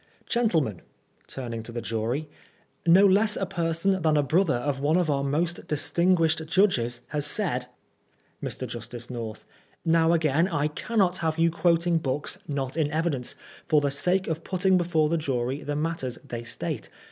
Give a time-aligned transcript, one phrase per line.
[0.25, 0.81] Gentlemen
[1.27, 2.27] (turning to the jury),
[2.87, 7.23] no less a person than a brother of one of our most distinguished judges has
[7.23, 7.67] said
[8.41, 8.67] Mr.
[8.67, 9.45] Justice North:
[9.85, 13.35] Now, again, I cannot have you quoting books not in evidence,
[13.67, 16.89] for the sake of putting before the jury the matters they state.